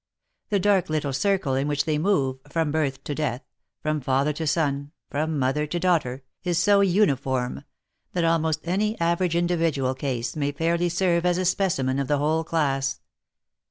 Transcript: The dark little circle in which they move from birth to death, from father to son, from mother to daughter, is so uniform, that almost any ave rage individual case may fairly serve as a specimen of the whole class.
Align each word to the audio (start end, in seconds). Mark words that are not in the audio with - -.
The 0.49 0.59
dark 0.59 0.89
little 0.89 1.13
circle 1.13 1.53
in 1.53 1.67
which 1.67 1.85
they 1.85 1.99
move 1.99 2.37
from 2.49 2.71
birth 2.71 3.03
to 3.03 3.13
death, 3.13 3.43
from 3.83 4.01
father 4.01 4.33
to 4.33 4.47
son, 4.47 4.93
from 5.11 5.37
mother 5.37 5.67
to 5.67 5.79
daughter, 5.79 6.23
is 6.43 6.57
so 6.57 6.81
uniform, 6.81 7.63
that 8.13 8.23
almost 8.25 8.61
any 8.67 8.99
ave 8.99 9.23
rage 9.23 9.35
individual 9.35 9.93
case 9.93 10.35
may 10.35 10.53
fairly 10.53 10.89
serve 10.89 11.23
as 11.23 11.37
a 11.37 11.45
specimen 11.45 11.99
of 11.99 12.07
the 12.07 12.17
whole 12.17 12.43
class. 12.43 12.99